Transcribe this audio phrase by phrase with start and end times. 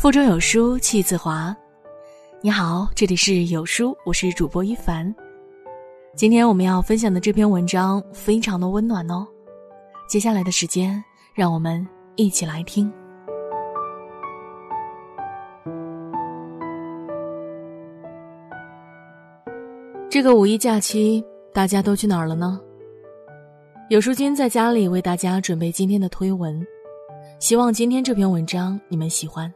[0.00, 1.54] 腹中有书气自华。
[2.40, 5.14] 你好，这里是有书，我是主播一凡。
[6.16, 9.28] 今天我们要分享的这篇文章非常的温暖哦。
[10.08, 11.86] 接下来的时间，让我们
[12.16, 12.90] 一起来听。
[20.08, 22.58] 这个五一假期，大家都去哪儿了呢？
[23.90, 26.66] 有书君在家里为大家准备今天的推文，
[27.38, 29.52] 希望今天这篇文章你们喜欢。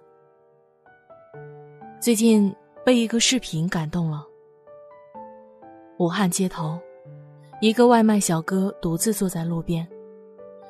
[2.05, 2.55] 最近
[2.85, 4.27] 被一个视频感动了。
[5.99, 6.79] 武汉街头，
[7.63, 9.89] 一个外卖小哥独自坐在路边，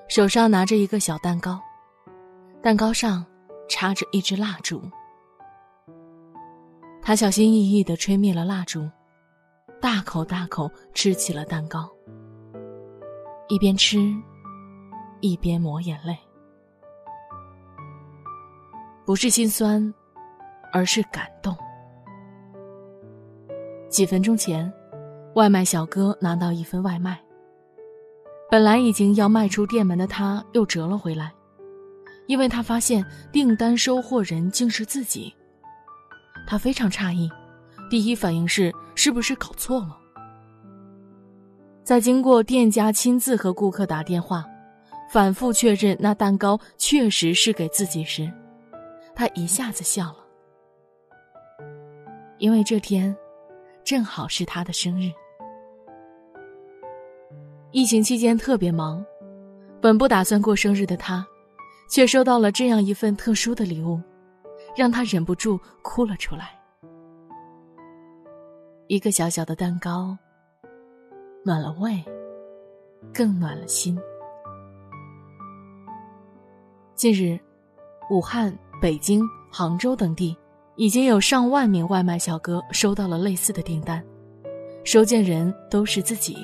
[0.06, 1.60] 手上拿着一个小蛋糕，
[2.62, 3.26] 蛋糕上
[3.68, 4.80] 插着一支蜡烛。
[7.02, 8.88] 他小心翼翼地吹灭了蜡烛，
[9.80, 11.90] 大口大口吃起了蛋糕，
[13.48, 13.98] 一边吃，
[15.18, 16.16] 一边抹眼泪，
[19.04, 19.92] 不是心酸。
[20.74, 21.56] 而是感动。
[23.88, 24.70] 几分钟前，
[25.36, 27.16] 外卖小哥拿到一份外卖。
[28.50, 31.32] 本来已经要迈出店门的他，又折了回来，
[32.26, 35.32] 因为他发现订单收货人竟是自己。
[36.44, 37.30] 他非常诧异，
[37.88, 39.96] 第一反应是是不是搞错了。
[41.84, 44.44] 在经过店家亲自和顾客打电话，
[45.08, 48.28] 反复确认那蛋糕确实是给自己时，
[49.14, 50.23] 他一下子笑了。
[52.38, 53.16] 因为这天，
[53.84, 55.10] 正好是他的生日。
[57.70, 59.04] 疫情期间特别忙，
[59.80, 61.26] 本不打算过生日的他，
[61.88, 64.00] 却收到了这样一份特殊的礼物，
[64.76, 66.58] 让他忍不住哭了出来。
[68.86, 70.16] 一个小小的蛋糕，
[71.44, 72.04] 暖了胃，
[73.12, 73.98] 更暖了心。
[76.94, 77.38] 近日，
[78.10, 80.36] 武汉、北京、杭州等地。
[80.76, 84.02] 已经有上万名外卖小哥收到了类似的订单，
[84.82, 86.36] 收件人都是自己。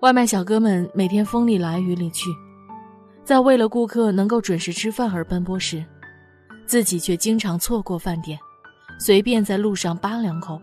[0.00, 2.30] 外卖小哥们每天风里来雨里去，
[3.22, 5.84] 在为了顾客能够准时吃饭而奔波时，
[6.66, 8.38] 自己却经常错过饭点，
[8.98, 10.58] 随便在路上扒两口。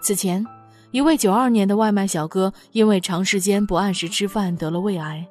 [0.00, 0.44] 此前，
[0.90, 5.28] 一位九二年的外卖小哥因为长时间不按时吃饭得了胃癌，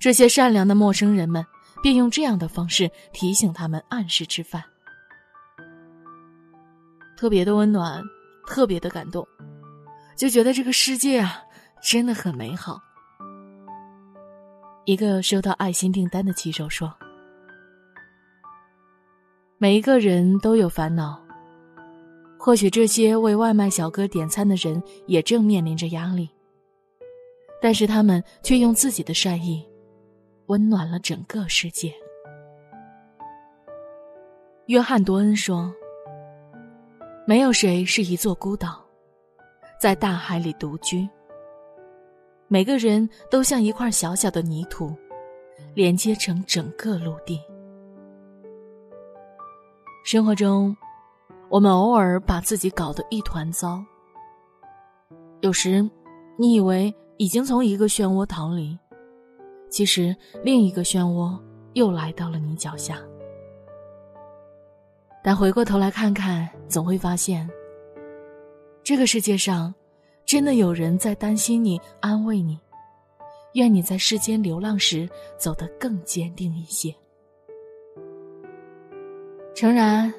[0.00, 1.46] 这些善良的陌生人们。
[1.82, 4.62] 便用这样的方式提醒他们按时吃饭，
[7.16, 8.02] 特别的温暖，
[8.46, 9.26] 特别的感动，
[10.16, 11.42] 就觉得这个世界啊
[11.82, 12.80] 真的很美好。
[14.84, 16.92] 一个收到爱心订单的骑手说
[19.58, 21.22] ：“每一个人都有烦恼，
[22.38, 26.28] 或许这些为外卖小哥点餐的人也正面临着压力，
[27.60, 29.64] 但是他们却用自己的善意。”
[30.48, 31.92] 温暖了整个世界。
[34.66, 35.72] 约翰·多恩说
[37.26, 38.82] ：“没有谁是一座孤岛，
[39.78, 41.08] 在大海里独居。
[42.48, 44.94] 每个人都像一块小小的泥土，
[45.74, 47.38] 连接成整个陆地。
[50.02, 50.74] 生活中，
[51.50, 53.84] 我们偶尔把自己搞得一团糟。
[55.40, 55.86] 有时，
[56.38, 58.78] 你以为已经从一个漩涡逃离。”
[59.70, 61.38] 其实，另一个漩涡
[61.74, 62.98] 又来到了你脚下。
[65.22, 67.48] 但回过头来看看，总会发现，
[68.82, 69.74] 这个世界上，
[70.24, 72.58] 真的有人在担心你、安慰你，
[73.54, 76.94] 愿你在世间流浪时走得更坚定一些。
[79.54, 80.12] 诚然，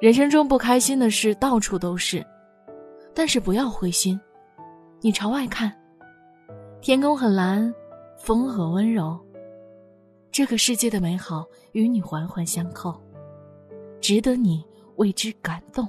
[0.00, 2.24] 人生中不开心的事到处都是，
[3.14, 4.20] 但是不要灰心，
[5.00, 5.72] 你朝外看，
[6.80, 7.72] 天空很蓝。
[8.18, 9.18] 风和温柔，
[10.30, 13.00] 这个世界的美好与你环环相扣，
[14.00, 14.62] 值得你
[14.96, 15.88] 为之感动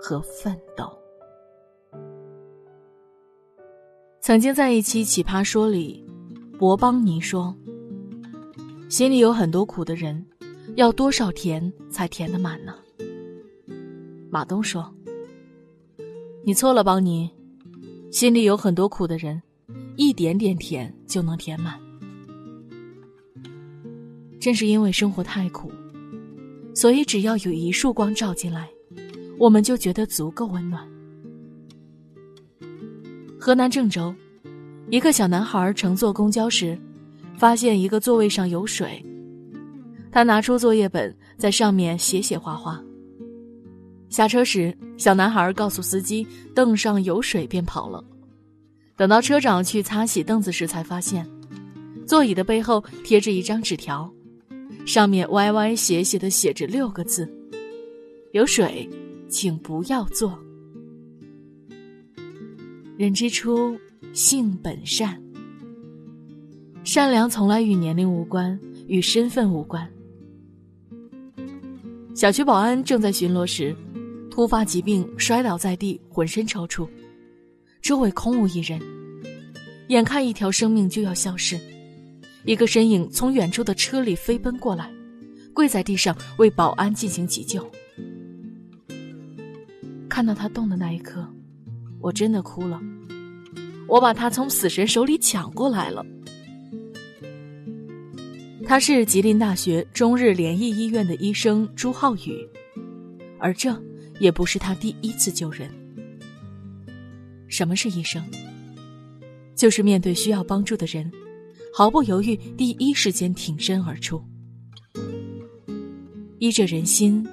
[0.00, 0.90] 和奋斗。
[4.20, 6.04] 曾经在一期《奇葩说》里，
[6.58, 7.54] 博邦尼说
[8.88, 10.24] ：“心里有很多苦的人，
[10.76, 12.74] 要多少甜才甜得满呢？”
[14.30, 14.92] 马东说
[16.42, 17.30] ：“你错了，邦尼，
[18.10, 19.42] 心里有很多苦的人。”
[19.96, 21.78] 一点点甜就能填满。
[24.38, 25.72] 正是因为生活太苦，
[26.74, 28.68] 所以只要有一束光照进来，
[29.38, 30.86] 我们就觉得足够温暖。
[33.38, 34.14] 河南郑州，
[34.90, 36.78] 一个小男孩乘坐公交时，
[37.36, 39.04] 发现一个座位上有水，
[40.12, 42.80] 他拿出作业本在上面写写画画。
[44.08, 48.04] 下车时，小男孩告诉司机凳上有水，便跑了。
[48.96, 51.28] 等到车长去擦洗凳子时，才发现，
[52.06, 54.10] 座椅的背后贴着一张纸条，
[54.86, 57.30] 上面歪歪斜斜的写着六个字
[58.32, 58.88] ：“有水，
[59.28, 60.38] 请不要坐。”
[62.96, 63.78] 人之初，
[64.14, 65.22] 性本善。
[66.82, 69.86] 善良从来与年龄无关，与身份无关。
[72.14, 73.76] 小区保安正在巡逻时，
[74.30, 76.88] 突发疾病摔倒在地，浑身抽搐，
[77.86, 78.80] 周围空无一人，
[79.86, 81.56] 眼看一条生命就要消失，
[82.44, 84.90] 一个身影从远处的车里飞奔过来，
[85.54, 87.64] 跪在地上为保安进行急救。
[90.08, 91.24] 看到他动的那一刻，
[92.00, 92.82] 我真的哭了。
[93.86, 96.04] 我把他从死神手里抢过来了。
[98.66, 102.44] 他是吉林大学中日联谊医院的医生朱浩宇，
[103.38, 103.80] 而这
[104.18, 105.70] 也不是他第一次救人。
[107.48, 108.22] 什么是医生？
[109.54, 111.10] 就是面对需要帮助的人，
[111.72, 114.22] 毫不犹豫，第一时间挺身而出。
[116.38, 117.26] 医者仁心，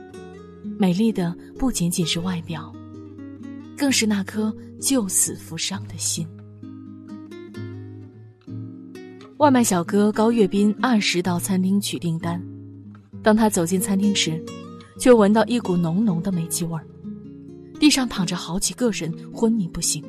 [0.80, 2.74] 美丽的不仅仅是外表，
[3.78, 6.26] 更是那颗救死扶伤的心。
[9.38, 12.42] 外卖小哥高跃斌按时到餐厅取订单，
[13.22, 14.42] 当他走进餐厅时，
[14.98, 16.86] 却闻到一股浓浓的煤气味儿。
[17.84, 20.02] 地上躺着好几个人，昏迷不醒。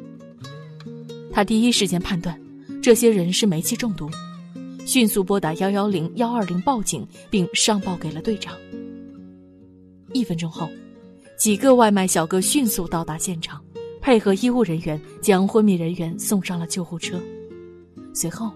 [1.32, 2.40] 他第一时间判断，
[2.80, 4.08] 这些人是煤气中毒，
[4.86, 8.56] 迅速拨打幺幺零幺二零报警，并上报给了队长。
[10.12, 10.70] 一分钟后，
[11.36, 13.60] 几个外卖小哥迅速到达现场，
[14.00, 17.20] 配合医务人员将昏迷人员送上了救护车。
[18.14, 18.52] 随后。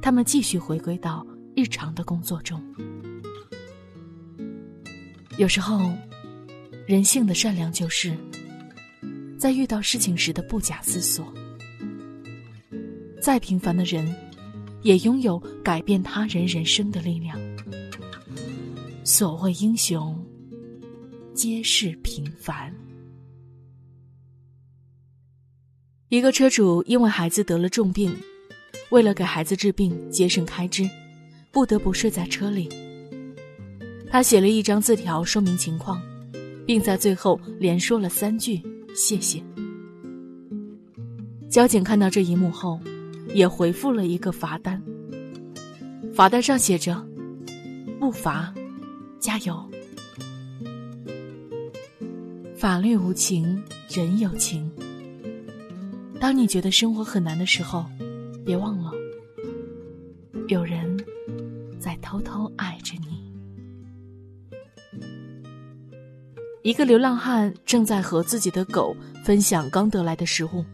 [0.00, 2.62] 他们继续回归到日常的工作中。
[5.36, 5.92] 有时候，
[6.86, 8.14] 人性的善良就是
[9.44, 11.22] 在遇到事情时的不假思索。
[13.20, 14.10] 再平凡的人，
[14.80, 17.38] 也拥有改变他人人生的力量。
[19.04, 20.18] 所谓英雄，
[21.34, 22.74] 皆是平凡。
[26.08, 28.16] 一个车主因为孩子得了重病。
[28.88, 30.88] 为了给孩子治病节省开支，
[31.52, 32.66] 不得不睡在车里。
[34.08, 36.00] 他写了一张字条说明情况，
[36.66, 38.62] 并在最后连说了三句
[38.94, 39.42] “谢谢”。
[41.50, 42.80] 交警看到这一幕后，
[43.34, 44.82] 也回复了一个罚单。
[46.14, 47.04] 罚单上写着
[48.00, 48.54] ：“不罚，
[49.18, 49.62] 加油。”
[52.56, 54.70] 法律无情，人有情。
[56.18, 57.84] 当你觉得生活很难的时候。
[58.46, 58.92] 别忘了，
[60.48, 61.02] 有人
[61.80, 62.73] 在偷偷爱
[66.64, 70.64] 一个流浪汉正在和自己的狗分享刚得来的食物，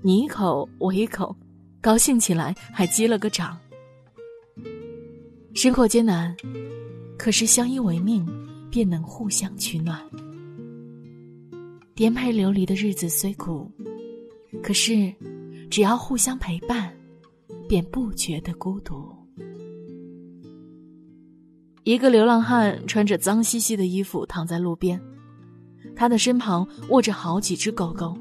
[0.00, 1.36] 你一口我一口，
[1.78, 3.54] 高兴起来还击了个掌。
[5.52, 6.34] 生活艰难，
[7.18, 8.26] 可是相依为命，
[8.70, 10.00] 便能互相取暖。
[11.94, 13.70] 颠沛流离的日子虽苦，
[14.62, 15.14] 可是。
[15.70, 16.92] 只要互相陪伴，
[17.68, 19.08] 便不觉得孤独。
[21.84, 25.00] 一个流浪汉穿着脏兮兮的衣服躺在路边，
[26.00, 28.16] 他的身旁卧着好几只狗狗。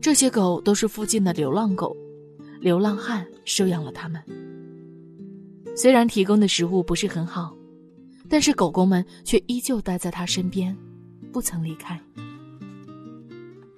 [0.00, 1.94] 这些狗都是附近的流浪狗，
[2.62, 4.18] 流浪汉收养了它们。
[5.76, 7.54] 虽然提供的食物不是很好，
[8.26, 10.74] 但是狗狗们却依旧待在他身边，
[11.30, 12.00] 不曾离开。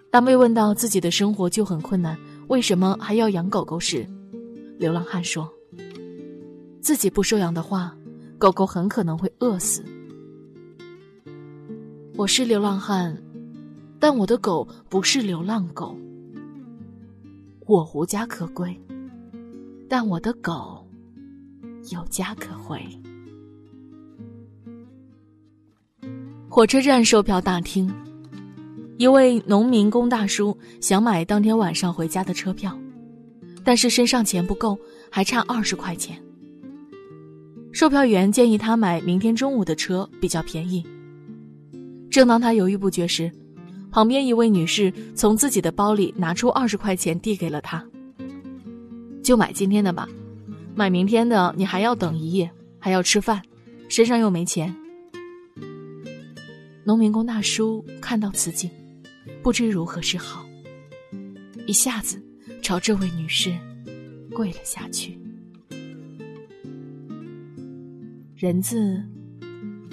[0.08, 2.16] 当被问到自己的生活就很困难。
[2.46, 4.06] 为什么还要养狗狗时，
[4.78, 5.52] 流浪汉说
[6.80, 7.92] ：“自己不收养的话，
[8.38, 9.82] 狗狗很可能会饿死。”
[12.18, 13.16] 我是流浪汉，
[14.00, 15.96] 但我的狗不是流浪狗。
[17.64, 18.76] 我无家可归，
[19.88, 20.84] 但我的狗
[21.92, 22.82] 有家可回。
[26.48, 27.88] 火车站售票大厅。
[28.96, 32.76] 一位农民工大叔想买当天晚上回家的车票，
[33.62, 34.76] 但是身上钱不够，
[35.08, 36.20] 还差二十块钱。
[37.70, 40.84] 售票员建议他买明天中午的车，比较便宜。
[42.18, 43.30] 正当他犹豫不决时，
[43.92, 47.86] 旁边一位女士从自己的包里拿出二十块钱递给了他
[49.22, 50.08] ：“就买今天的吧，
[50.74, 53.40] 买明天的你还要等一夜，还要吃饭，
[53.88, 54.74] 身上又没钱。”
[56.82, 58.68] 农民工大叔看到此景。
[59.40, 60.44] 不知如何是好，
[61.68, 62.20] 一下子
[62.60, 63.56] 朝这位女士
[64.34, 65.16] 跪了下去。
[68.34, 69.00] 人字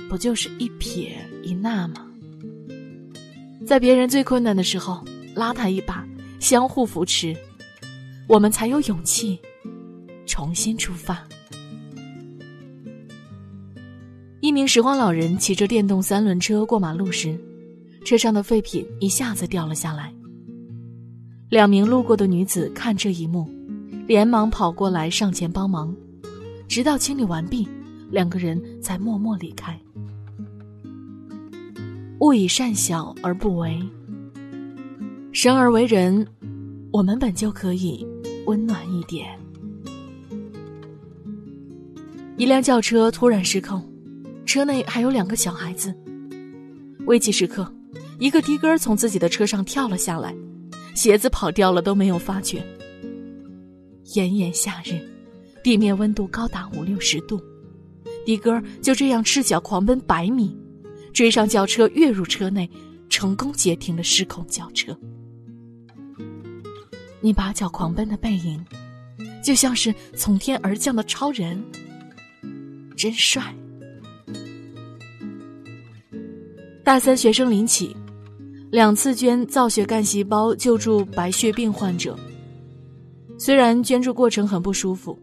[0.10, 2.05] 不就是一撇一捺吗？
[3.66, 5.04] 在别人最困难的时候
[5.34, 6.08] 拉他一把，
[6.40, 7.36] 相互扶持，
[8.28, 9.40] 我们才有勇气
[10.28, 11.24] 重新出发。
[14.40, 17.36] 一名拾荒老人骑着电动三轮车过马路时，
[18.06, 20.14] 车上的废品一下子掉了下来。
[21.50, 23.50] 两名路过的女子看这一幕，
[24.08, 25.96] 连忙跑过来上前帮忙，
[26.68, 27.68] 直到清理完毕，
[28.12, 29.76] 两个人才默默离开。
[32.20, 33.78] 勿以善小而不为，
[35.34, 36.26] 生而为人，
[36.92, 38.08] 我们本就可以
[38.46, 39.28] 温暖一点。
[42.38, 43.84] 一辆轿车突然失控，
[44.46, 45.94] 车内还有两个小孩子。
[47.06, 47.72] 危急时刻，
[48.18, 50.34] 一个的哥从自己的车上跳了下来。
[50.96, 52.64] 鞋子跑掉了都没有发觉。
[54.14, 54.98] 炎炎夏日，
[55.62, 57.38] 地面温度高达五六十度，
[58.26, 60.58] 的哥就这样赤脚狂奔百米，
[61.16, 62.70] 追上轿车，跃入车内，
[63.10, 64.96] 成功截停了失控轿车。
[67.22, 68.62] 你拔脚狂奔的背影，
[69.42, 71.64] 就像是从天而降的超人，
[72.98, 73.42] 真帅。
[76.84, 77.96] 大三学生林启。
[78.72, 82.20] 两次捐造血干细胞救助白血病患者，
[83.40, 85.18] 虽然捐助过程很不舒服，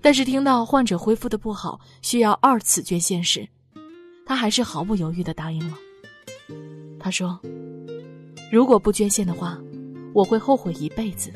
[0.00, 3.46] 但是听到患者恢复的不好，需要二次捐献时，
[4.28, 5.78] 他还是毫不犹豫的答应了。
[7.00, 7.40] 他说
[8.52, 9.58] ：“如果不捐献的话，
[10.12, 11.32] 我会后悔一辈子。”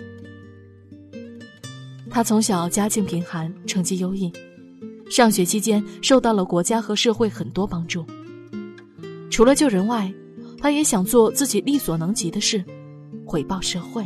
[2.10, 4.30] 他从小家境贫寒，成绩优异，
[5.10, 8.04] 上学期间受到了国家和社会很多帮助，
[9.30, 10.12] 除了救人外。
[10.60, 12.64] 他也想做自己力所能及的事，
[13.26, 14.04] 回报社会。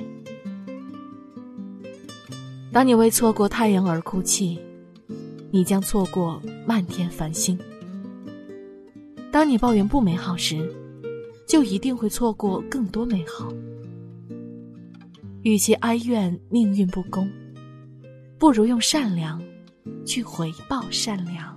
[2.72, 4.58] 当你为错过太阳而哭泣，
[5.50, 7.58] 你将错过漫天繁星；
[9.36, 10.66] 当你抱怨不美好时，
[11.46, 13.52] 就一定会错过更多美好。
[15.42, 17.30] 与其哀怨命运不公，
[18.38, 19.38] 不如用善良
[20.06, 21.54] 去回报善良。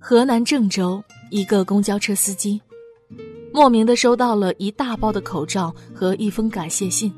[0.00, 1.00] 河南郑州。
[1.30, 2.60] 一个公交车司机，
[3.52, 7.12] 莫名的收到了一大包的口罩和一封感谢信。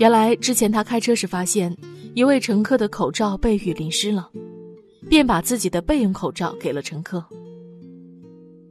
[0.00, 1.72] 原来之前他开车时发现
[2.14, 4.28] 一位乘客的口罩被雨淋湿了，
[5.12, 7.22] 便把自己的备用口罩给了乘客。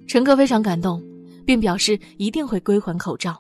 [0.08, 1.00] 乘客非常感动，
[1.46, 3.40] 并表示一定会归还口罩。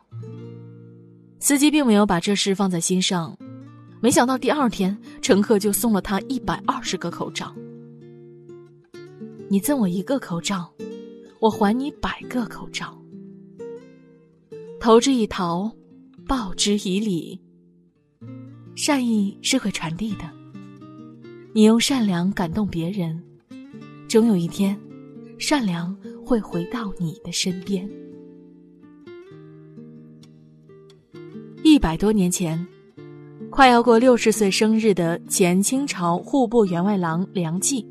[1.40, 3.36] 司机并没有把这事放在心上，
[4.02, 7.52] 没想到第二天乘客就送了他一百二十个口罩。
[9.50, 10.72] 你赠我一个口罩，
[11.40, 12.96] 我还你百个口罩。
[14.80, 15.72] 投之以桃，
[16.28, 17.42] 报之以李。
[18.76, 20.32] 善意是会传递的，
[21.54, 23.22] 你用善良感动别人，
[24.08, 24.80] 终有一天，
[25.38, 25.94] 善良
[26.26, 27.86] 会回到你的身边。
[31.62, 32.66] 一百多年前，
[33.50, 37.86] 快要过六十岁生日的前清朝户部员外郎梁冀。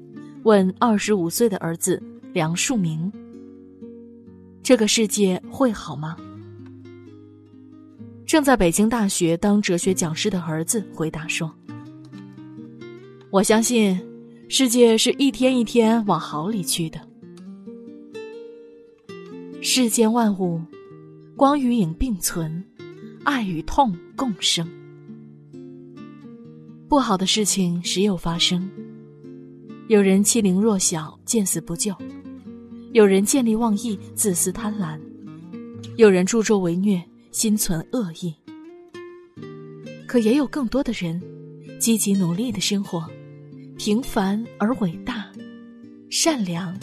[0.45, 2.03] 问二十五岁的儿子
[2.33, 3.13] 梁漱溟
[4.65, 6.17] ：“这个世界会好吗？”
[8.25, 11.55] 正在北京大学当哲学讲师的儿子回答说
[13.33, 13.97] ：“我相信，
[14.49, 17.01] 世界是一天一天往好里去的。
[19.63, 20.61] 世间万物，
[21.37, 22.65] 光与影并存，
[23.23, 24.69] 爱与痛共生。
[26.89, 28.69] 不好的事情时有发生。”
[29.87, 31.95] 有人欺凌弱小，见死不救；
[32.93, 34.99] 有人见利忘义，自私贪婪；
[35.97, 38.35] 有人助纣为虐，心存恶意。
[40.09, 41.23] 可也有更多的人，
[41.79, 43.09] 积极努力的生活，
[43.83, 45.33] 平凡而伟大，
[46.11, 46.79] 善良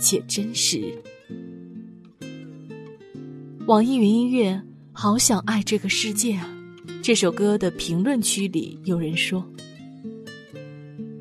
[0.00, 1.00] 且真实。
[3.68, 4.54] 网易云音乐
[4.90, 6.52] 《好想爱这个世界啊》
[7.00, 9.48] 这首歌的评论区里有人说。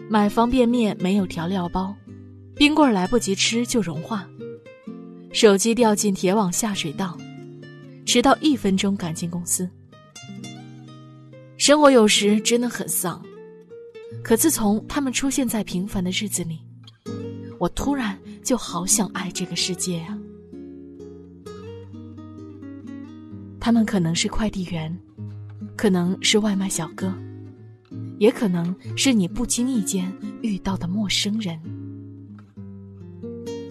[0.09, 1.95] 买方便面没有调料包，
[2.55, 4.27] 冰棍来不及吃就融化，
[5.31, 7.15] 手机掉进铁网下水道，
[8.03, 9.69] 迟到一分钟赶进公司。
[11.55, 13.23] 生活有时真的很丧，
[14.23, 16.59] 可自从他们出现在平凡的日子里，
[17.59, 20.17] 我突然就好想爱这个世界啊！
[23.59, 24.95] 他们可能是快递员，
[25.75, 27.13] 可能是外卖小哥。
[28.19, 30.11] 也可能是你不经意间
[30.41, 31.57] 遇到的陌生人，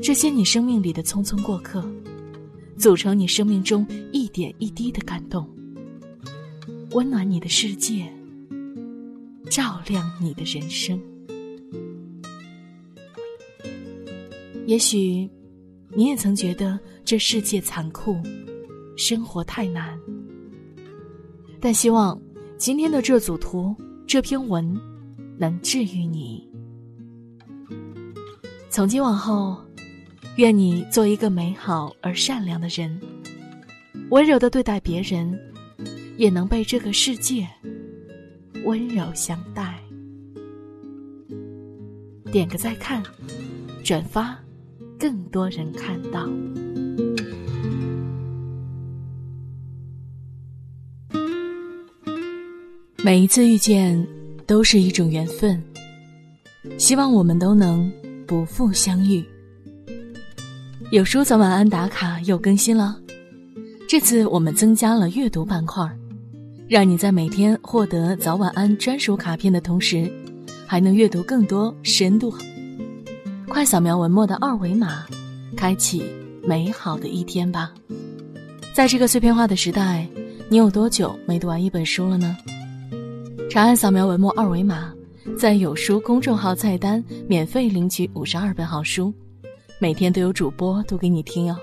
[0.02, 1.87] 这些你生命里的匆匆过客，
[2.78, 5.47] 组成你生命中一点一滴的感动，
[6.93, 8.11] 温暖你的世界，
[9.59, 10.97] 照亮你的人生。
[14.69, 15.29] 也许，
[15.97, 18.23] 你也曾觉得这世界残酷，
[18.97, 19.99] 生活太难，
[21.59, 22.17] 但希望
[22.57, 23.75] 今天的这组图。
[24.07, 24.81] 这篇文
[25.37, 26.49] 能治愈你。
[28.71, 29.61] 从今往后，
[30.37, 32.97] 愿你做一个美好而善良的人，
[34.11, 35.37] 温柔的对待别人，
[36.17, 37.45] 也能被这个世界
[38.65, 39.79] 温柔相待。
[42.31, 43.03] 点个再看，
[43.83, 44.38] 转发，
[44.99, 46.29] 更多人看到。
[53.03, 54.07] 每一次遇见，
[54.47, 55.62] 都是一种缘分。
[56.77, 57.91] 希望我们都能
[58.27, 59.25] 不负相遇。
[60.91, 63.00] 有书早晚安打卡又更新了，
[63.88, 65.88] 这次我们增加了阅读板块，
[66.69, 70.07] 让你在每天获得早晚安专属卡片的同时，
[70.67, 72.31] 还能阅读更多深度。
[73.49, 75.07] 快扫描文末的二维码，
[75.57, 76.03] 开启
[76.45, 77.73] 美好的一天吧。
[78.75, 80.07] 在这个碎片化的时代，
[80.51, 82.37] 你有多久没读完一本书了呢？
[83.49, 84.93] 长按扫描文末二维码。
[85.37, 89.13] 在有书公众号菜单免费领取五十二本好书，
[89.79, 91.57] 每天都有主播读给你听哦。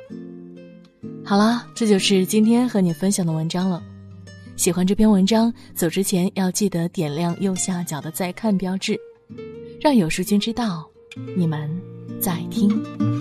[1.23, 3.81] 好了，这就是今天和你分享的文章了。
[4.55, 8.97] 喜欢这篇文章，走之前要记得点亮右下角的再看标志，
[9.81, 10.89] 让有书君知道
[11.35, 11.69] 你们
[12.21, 13.14] 在听。